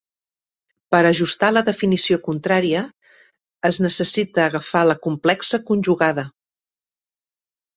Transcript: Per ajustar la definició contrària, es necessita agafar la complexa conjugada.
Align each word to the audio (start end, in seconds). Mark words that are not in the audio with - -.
Per 0.95 1.01
ajustar 1.09 1.49
la 1.57 1.63
definició 1.67 2.17
contrària, 2.29 2.81
es 3.69 3.79
necessita 3.87 4.43
agafar 4.47 4.83
la 4.93 4.97
complexa 5.07 5.61
conjugada. 5.69 6.27